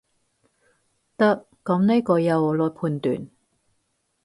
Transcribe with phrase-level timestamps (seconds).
[1.15, 3.29] 得，噉呢個由我來判斷